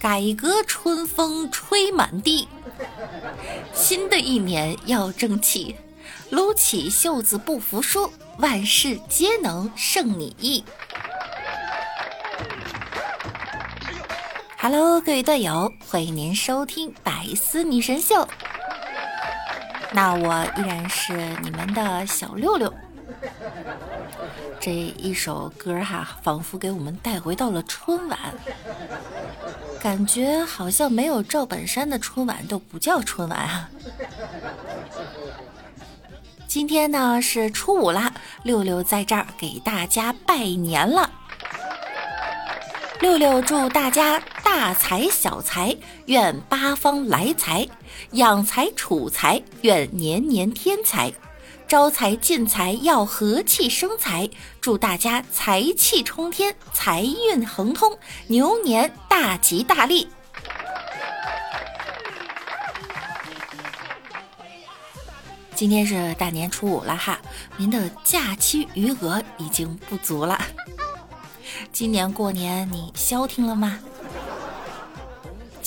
[0.00, 2.48] 改革春风吹满地。
[3.74, 5.76] 新的一年要争气，
[6.30, 10.64] 撸起袖子不服输，万事皆能胜你意。
[14.56, 18.26] Hello，各位队友，欢迎您收听百思女神秀。
[19.92, 21.12] 那我依然是
[21.42, 22.72] 你们的小六六。
[24.58, 28.18] 这一首歌哈，仿佛给我们带回到了春晚，
[29.80, 33.70] 感觉好像没有赵本山的春晚都不叫春晚啊。
[36.46, 38.12] 今天呢是初五啦，
[38.42, 41.10] 六六在这儿给大家拜年了。
[43.00, 45.74] 六六祝大家大财小财，
[46.06, 47.66] 愿八方来财，
[48.12, 51.10] 养财储财，愿年年添财。
[51.70, 54.28] 招财进财要和气生财，
[54.60, 60.08] 祝大家财气冲天，财运亨通，牛年大吉大利。
[65.54, 67.20] 今天是大年初五了哈，
[67.56, 70.42] 您的假期余额已经不足了。
[71.70, 73.78] 今年过年你消停了吗？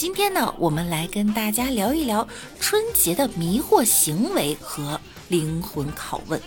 [0.03, 2.27] 今天呢，我们来跟大家聊一聊
[2.59, 4.99] 春节的迷惑行为和。
[5.29, 6.41] 灵魂拷问。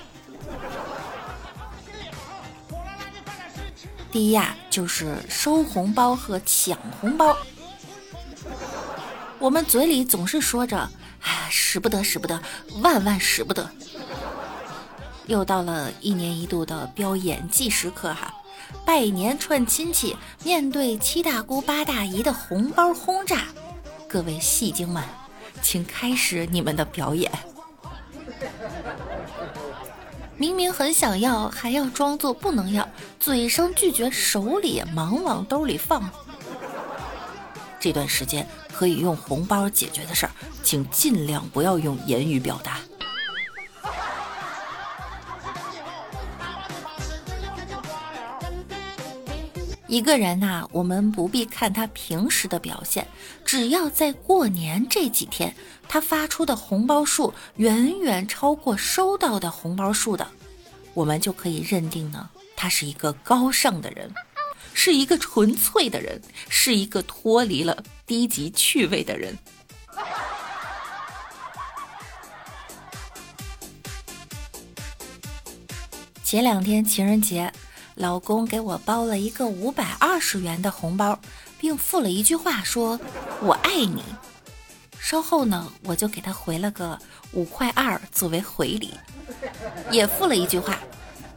[4.13, 7.35] 第一呀，就是收红包和抢红包。
[9.39, 10.91] 我们嘴里总是说着
[11.25, 12.39] “哎，使不得，使不得，
[12.83, 13.71] 万万使不得”。
[15.27, 18.35] 又到了一年一度的飙演技时刻哈，
[18.85, 23.45] 拜年串亲戚，面对七大姑八大姨的红包轰炸，
[24.09, 25.03] 各位戏精们，
[25.63, 27.31] 请开始你们的表演。
[30.37, 32.87] 明明很想要，还要装作不能要，
[33.19, 36.09] 嘴上拒绝，手里忙往兜里放。
[37.81, 40.33] 这段时间可以用红包解决的事儿，
[40.63, 42.81] 请尽量不要用言语表达。
[49.97, 53.09] 一个人呐，我们不必看他平时的表现，
[53.47, 55.57] 只要在过年这几天，
[55.89, 60.29] 他发出的红包数远远超过收到的红包数的，
[60.93, 64.13] 我们就可以认定呢，他是一个高尚的人，
[64.75, 66.21] 是一个纯粹的人，
[66.51, 69.35] 是一个脱离了低级趣味的人。
[76.23, 77.51] 前两天情人节。
[77.97, 81.19] 老公给我包了一个五百二十元的红包，
[81.59, 83.01] 并附了一句话，说
[83.41, 84.05] 我爱你。
[85.01, 86.99] 稍后呢，我就给他回了个
[87.33, 88.93] 五块二作为回礼，
[89.91, 90.79] 也附了一句话，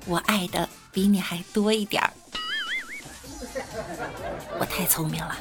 [0.05, 2.11] 我爱的比你还多一点儿。
[4.59, 5.37] 我太聪明了。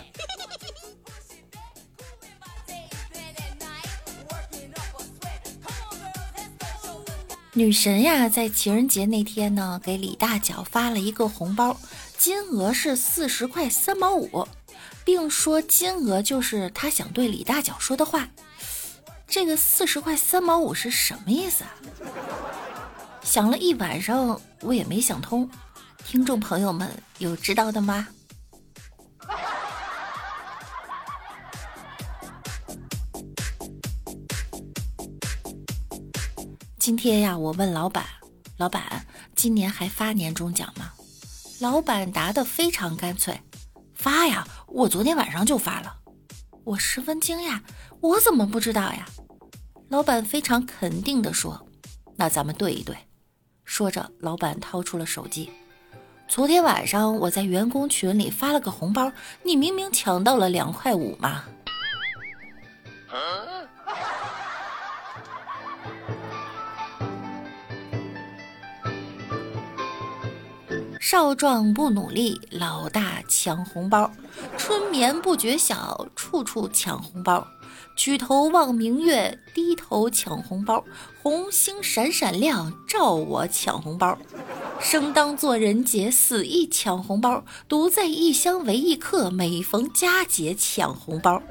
[7.58, 11.76] 女神呀，在情人节那天呢，给李大脚发了一个红包，
[12.16, 14.46] 金额是四十块三毛五，
[15.04, 18.28] 并说金额就是他想对李大脚说的话。
[19.26, 21.74] 这个四十块三毛五是什么意思啊？
[23.24, 25.50] 想了一晚上，我也没想通。
[26.06, 26.88] 听众朋友们
[27.18, 28.06] 有知道的吗？
[36.88, 38.02] 今天呀，我问老板
[38.56, 39.04] ：“老板，
[39.36, 40.90] 今年还发年终奖吗？”
[41.60, 43.42] 老板答得非常干脆
[43.94, 45.94] ：“发呀，我昨天晚上就发了。”
[46.64, 47.60] 我十分惊讶
[48.00, 49.06] ：“我怎么不知道呀？”
[49.90, 51.68] 老板非常肯定地说
[52.16, 52.96] ：“那咱们对一对。”
[53.66, 55.52] 说着，老板掏出了手机
[56.26, 59.12] ：“昨天晚上我在员工群里发了个红包，
[59.42, 61.44] 你明明抢到了两块五嘛。”
[71.10, 74.10] 少壮不努力，老大抢红包；
[74.58, 77.46] 春眠不觉晓，处处抢红包。
[77.96, 80.84] 举头望明月，低头抢红包。
[81.22, 84.18] 红星闪闪亮，照我抢红包。
[84.78, 87.42] 生当作人杰，死亦抢红包。
[87.66, 91.42] 独在异乡为异客，每逢佳节抢红包。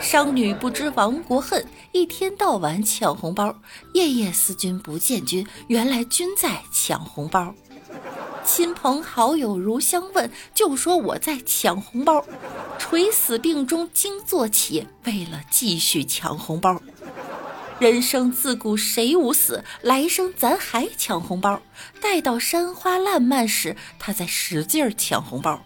[0.00, 3.56] 商女不知亡国恨，一天到晚抢红包。
[3.92, 7.54] 夜夜思君不见君，原来君在抢红包。
[8.44, 12.24] 亲朋好友如相问，就说我在抢红包。
[12.78, 16.80] 垂死病中惊坐起，为了继续抢红包。
[17.78, 21.60] 人生自古谁无死，来生咱还抢红包。
[22.00, 25.62] 待到山花烂漫时，他在使劲抢红包。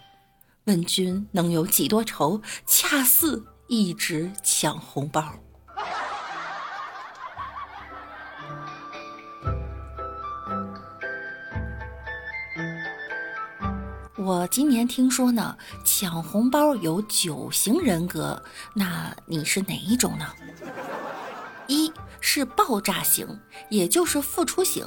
[0.65, 2.41] 问君能有几多愁？
[2.65, 5.35] 恰似一直抢红包。
[14.23, 18.39] 我今年听说呢，抢红包有九型人格，
[18.75, 20.27] 那你是哪一种呢？
[21.65, 23.27] 一是爆炸型，
[23.69, 24.85] 也就是付出型。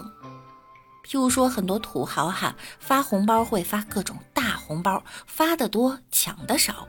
[1.05, 6.87] 譬如说，很多土豪哈发红包会发各种大红包，发的多，抢的少。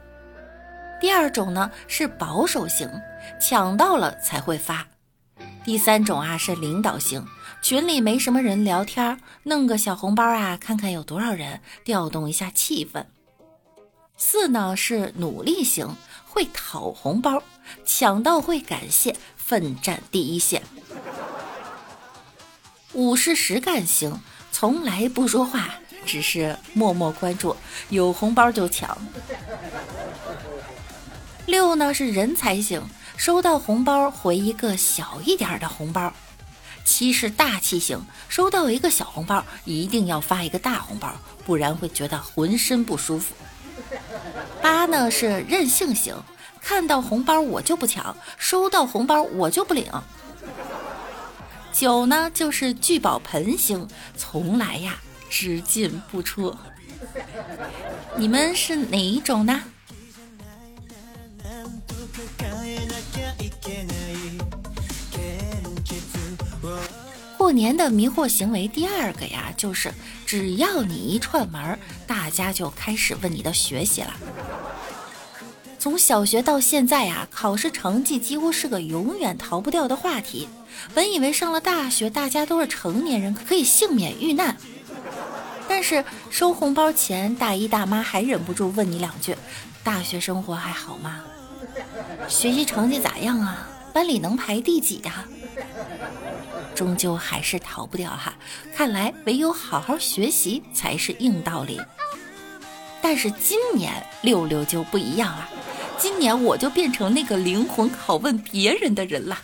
[1.01, 2.87] 第二种呢是保守型，
[3.41, 4.85] 抢到了才会发。
[5.63, 7.25] 第三种啊是领导型。
[7.65, 13.03] 群里没什么人聊天，弄个小红包啊，看看有多少人，调动一下气氛。
[14.15, 15.95] 四呢是努力型，
[16.27, 17.41] 会讨红包，
[17.83, 20.61] 抢到会感谢，奋战第一线。
[22.93, 24.21] 五是实干型，
[24.51, 25.73] 从来不说话，
[26.05, 27.57] 只是默默关注，
[27.89, 28.95] 有红包就抢。
[31.47, 32.83] 六呢是人才型，
[33.17, 36.13] 收到红包回一个小一点的红包。
[36.85, 37.99] 七是大气型，
[38.29, 43.33] 收到一个小红包，一定要发一个大红包，不然会觉得浑身不舒服。
[44.61, 46.15] 八呢是任性型，
[46.61, 49.91] 看到红包我就不抢，收到红包我就不领。
[51.73, 54.97] 九呢就是聚宝盆型，从来呀
[55.29, 56.55] 只进不出。
[58.15, 59.61] 你们是哪一种呢？
[67.45, 69.93] 过年的迷惑行为第二个呀，就是
[70.25, 71.77] 只要你一串门，
[72.07, 74.15] 大家就开始问你的学习了。
[75.77, 80.49] 从小学到现在呀，考试成绩几乎是个永远逃不掉的话题。
[80.95, 84.57] 本以为上了大学，大家都是成年人，可以幸免遇难。
[85.69, 89.37] 但是收红包前，大姨大妈还忍不住问你两句：
[89.83, 91.21] 大学生活还好吗？
[92.27, 93.67] 学习成绩咋样啊？
[93.93, 95.25] 班里能排第几呀？
[96.75, 98.35] 终究还是逃不掉哈，
[98.75, 101.81] 看来唯有好好学习才是硬道理。
[103.01, 105.49] 但是今年六六就不一样了，
[105.97, 109.39] 今年我就变成那个灵魂拷问别人的人了。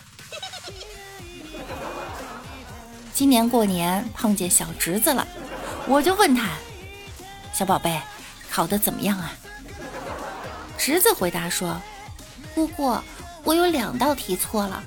[3.14, 5.26] 今年过年碰见小侄子了，
[5.86, 6.50] 我就问他
[7.54, 8.00] ：“小宝贝，
[8.50, 9.32] 考得怎么样啊？”
[10.76, 11.80] 侄子回答说
[12.54, 12.98] ：“姑姑，
[13.44, 14.82] 我有两道题错了，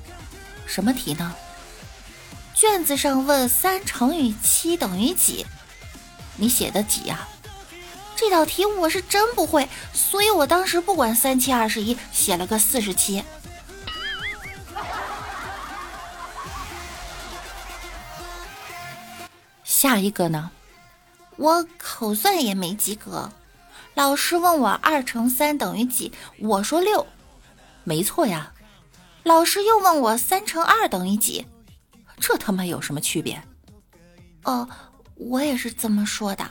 [0.65, 1.33] 什么题呢？”
[2.55, 5.45] 卷子上问三乘以七等于几？
[6.37, 7.27] 你写的几呀？
[8.15, 13.21] 这道题我是真不会，所以我当时不管三七二十一，写了个四十七。
[19.65, 20.49] 下一个呢？
[21.35, 23.29] 我口算也没及格，
[23.93, 27.05] 老师问我二乘三等于几，我说六，
[27.83, 28.53] 没错呀。
[29.23, 31.45] 老师又问我三乘二等于几？
[32.19, 33.41] 这他妈有什么区别？
[34.43, 34.67] 哦，
[35.15, 36.49] 我也是这么说的。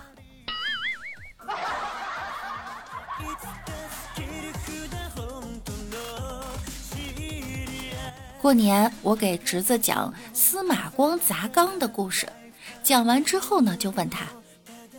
[8.40, 12.28] 过年我给侄子讲司马光砸缸的故事，
[12.82, 14.26] 讲完之后呢，就问他：“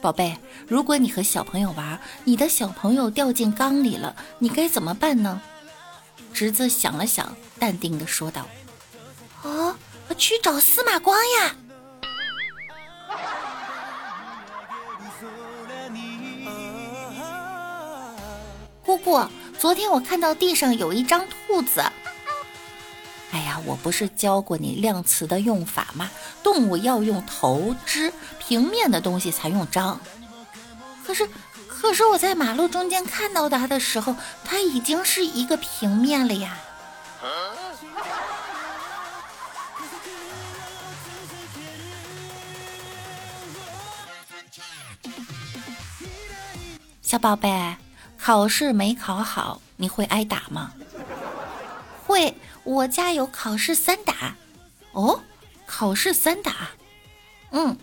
[0.02, 0.36] 宝贝，
[0.68, 5.40] 如果你和小朋友玩，你的小朋友掉进缸里了，你该怎么办呢？”
[6.34, 8.48] 侄子想了想，淡定的说道：“。”
[10.18, 11.56] 去找司马光呀！
[18.84, 19.26] 姑姑，
[19.58, 21.84] 昨天我看到地上有一张兔子。
[23.32, 26.10] 哎呀，我不是教过你量词的用法吗？
[26.44, 30.00] 动物要用头、肢、平面的东西才用张。
[31.06, 31.28] 可是，
[31.68, 36.58] 可是我在马路中间看到它的时候，它已经是一个平面了呀。
[47.02, 47.76] 小宝贝，
[48.18, 50.74] 考试没考好，你会挨打吗？
[52.06, 54.36] 会，我家有考试三打。
[54.92, 55.22] 哦，
[55.66, 56.70] 考试三打。
[57.52, 57.78] 嗯，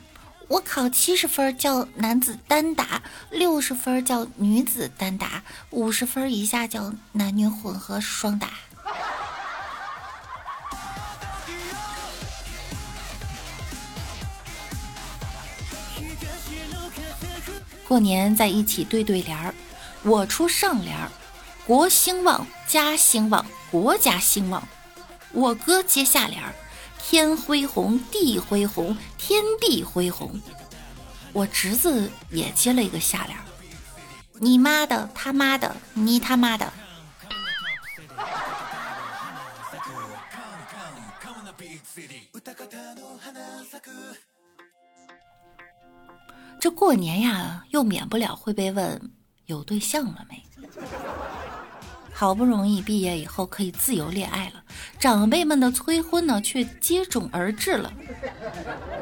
[0.48, 8.50] 我考七十分叫男子单打，六十分叫女子单打，五十分以下叫男女混合双打。
[17.86, 19.54] 过年在一起对对联儿，
[20.02, 21.10] 我出上联儿，
[21.66, 24.66] 国兴旺，家兴旺，国家兴旺。
[25.32, 26.54] 我哥接下联儿，
[27.02, 30.40] 天恢宏，地恢宏，天地恢宏。
[31.32, 33.44] 我侄子也接了一个下联儿，
[34.38, 36.72] 你妈的，他妈的，你他妈的！
[46.62, 49.10] 这过年呀，又免不了会被问
[49.46, 50.40] 有对象了没？
[52.12, 54.62] 好不容易毕业以后可以自由恋爱了，
[54.96, 57.92] 长辈们的催婚呢却接踵而至了，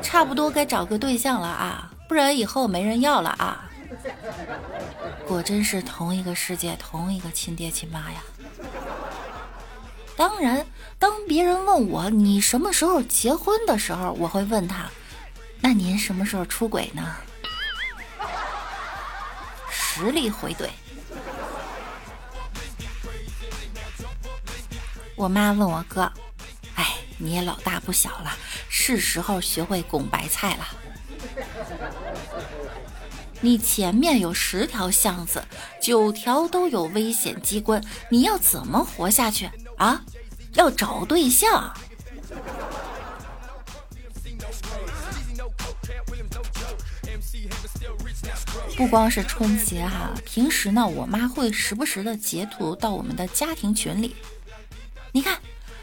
[0.00, 3.70] 差不多该找个对象了啊，不然以后没人要了啊！
[5.28, 8.22] 果真是同一个世界，同一个亲爹亲妈呀！
[10.16, 10.64] 当然，
[10.98, 14.90] 当别人问我你什么时候结婚的时候，我会问他，
[15.60, 17.16] 那您什么时候出轨呢？
[19.92, 20.68] 实力回怼。
[25.16, 26.10] 我妈问我哥
[26.76, 28.30] ：“哎，你也老大不小了，
[28.68, 30.68] 是时候学会拱白菜了。
[33.40, 35.44] 你前面有十条巷子，
[35.82, 40.02] 九条都有危险机关，你要怎么活下去啊？
[40.54, 41.74] 要找对象。”
[48.80, 54.16] 不光是春节哈，平时呢，我妈会时不时的截图到我们的家庭群里。
[55.12, 55.38] 你看，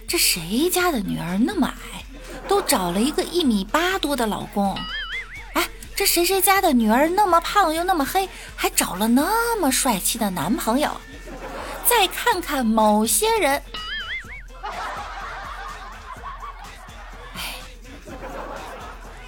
[0.08, 2.04] 这谁家的女儿那么矮，
[2.48, 4.76] 都找了一个一米八多的老公？
[5.54, 10.90] 哎，这谁谁家的女儿那么胖又那么黑，还找了那么帅气的男朋友？
[11.86, 13.62] 再看看某些人，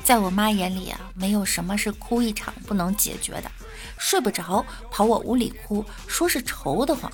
[0.09, 3.51] 在我妈眼里啊，没有什么是哭一场不能解决的。
[3.99, 7.07] 睡不着，跑我屋里哭，说是愁得慌；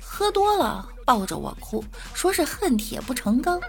[0.00, 0.88] 喝多了。
[1.04, 1.84] 抱着我哭，
[2.14, 3.60] 说是恨铁不成钢；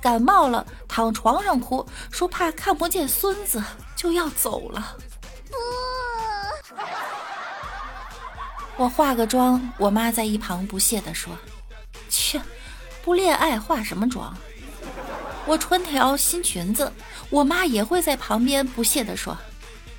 [0.00, 3.60] 感冒了躺床上哭，说怕看不见孙子
[3.96, 4.96] 就要走了。
[8.76, 11.36] 我化个妆，我妈在一旁不屑地说
[12.08, 12.40] ：“切，
[13.02, 14.32] 不恋爱化什么妆？”
[15.46, 16.92] 我穿条新裙子，
[17.30, 19.36] 我妈也会在旁边不屑地说：“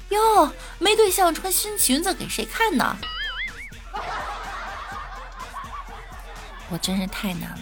[0.10, 2.98] 哟，没对象穿新裙子给谁看呢？”
[6.70, 7.60] 我真是太难了。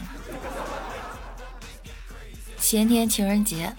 [2.57, 3.75] 前天情人节，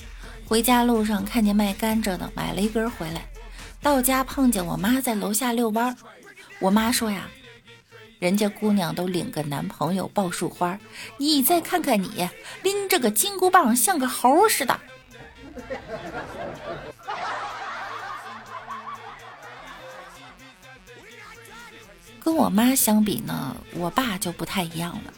[0.47, 3.25] 回家路上看见卖甘蔗的，买了一根回来。
[3.81, 5.97] 到家碰见我妈在楼下遛弯儿，
[6.59, 7.29] 我妈说呀
[8.23, 10.79] ：“人家姑娘都领个男朋友抱束花，
[11.17, 12.29] 你再看看你，
[12.63, 14.79] 拎着个金箍棒像个猴似的。”
[22.23, 25.13] 跟我妈相比呢，我爸就不太一样了。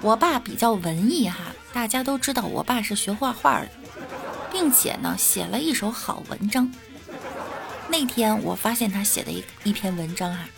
[0.00, 3.68] 我爸比较文艺哈，大家都知道我爸是学画画的，
[4.50, 6.72] 并且呢写了一手好文章。
[7.90, 10.48] 那天我发现他写的一一篇文章啊，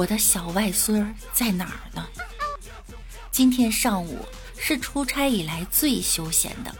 [0.00, 2.06] 我的小外孙儿在哪儿呢？
[3.30, 4.24] 今天上午
[4.56, 6.74] 是出差以来最休闲的，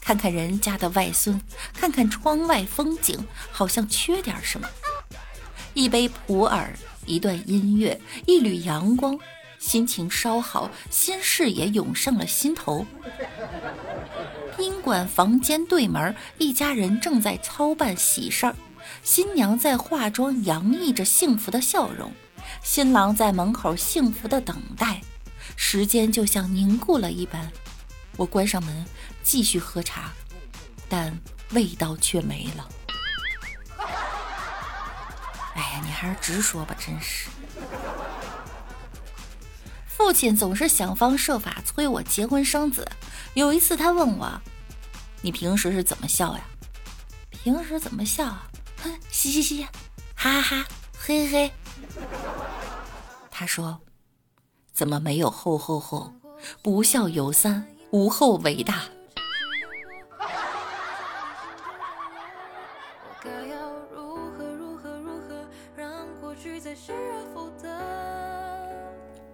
[0.00, 1.40] 看看人家的外孙，
[1.74, 4.68] 看看窗外风景，好像缺点什么。
[5.74, 6.72] 一杯普洱，
[7.04, 9.18] 一段音乐，一缕阳光，
[9.58, 12.86] 心情稍好，心事也涌上了心头。
[14.56, 18.54] 宾馆房间对门，一家人正在操办喜事儿，
[19.02, 22.12] 新娘在化妆，洋溢着幸福的笑容，
[22.62, 25.00] 新郎在门口幸福的等待。
[25.56, 27.50] 时间就像凝固了一般，
[28.16, 28.86] 我关上门，
[29.22, 30.12] 继续喝茶，
[30.88, 31.16] 但
[31.50, 32.68] 味道却没了。
[35.54, 37.28] 哎呀你还是直说吧，真是。
[39.86, 42.88] 父亲总是想方设法催我结婚生子。
[43.34, 44.40] 有一次，他问我
[45.20, 46.44] ：“你平时是怎么笑呀
[47.30, 48.48] ？”“平时怎么笑啊？
[48.82, 49.64] 哼，嘻嘻嘻，
[50.14, 50.66] 哈哈哈，
[50.98, 51.52] 嘿嘿。”
[53.42, 53.80] 他说
[54.72, 56.12] ：“怎么没有后后后？
[56.62, 58.84] 不孝有三，无后为大。”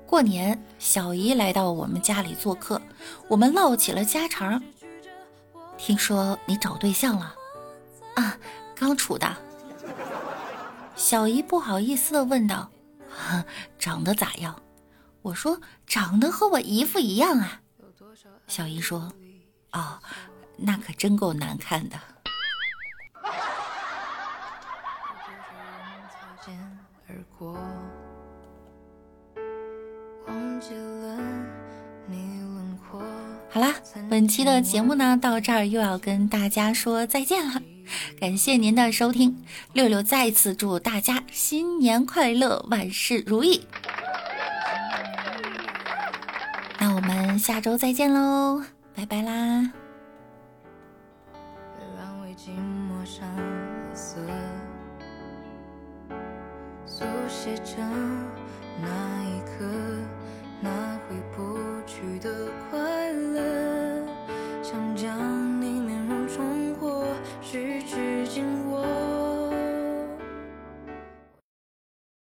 [0.06, 2.80] 过年，小姨来到我们家里做客，
[3.28, 4.62] 我们唠起了家常。
[5.76, 7.34] 听说你找对象了？
[8.14, 8.38] 啊，
[8.74, 9.30] 刚处的。
[10.96, 12.70] 小姨不好意思的问道
[13.78, 14.62] ：“长得咋样？”
[15.22, 17.60] 我说：“长得和我姨夫一样啊。”
[18.46, 19.12] 小姨说
[19.72, 19.98] ：“哦，
[20.56, 21.98] 那可真够难看的。”
[33.50, 33.74] 好啦，
[34.10, 37.60] 本期的节目呢，到这儿又要跟大家说再见了。
[38.20, 43.64] 感谢您的收听，六六再次祝大家新年快乐，万事如意。
[46.80, 48.62] 那我们下周再见喽，
[48.94, 49.70] 拜拜啦。
[57.28, 57.76] 写着
[58.82, 58.88] 那，